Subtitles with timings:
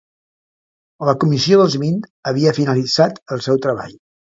[1.09, 2.01] La Comissió dels Vint
[2.33, 3.97] havia finalitzat el seu treball.